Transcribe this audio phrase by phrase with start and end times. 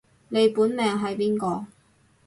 [0.29, 1.67] 你本命係邊個